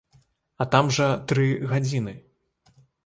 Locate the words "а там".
0.63-0.89